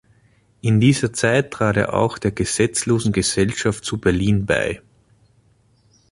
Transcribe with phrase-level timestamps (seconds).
[0.61, 4.81] In dieser Zeit trat er auch der Gesetzlosen Gesellschaft zu Berlin bei.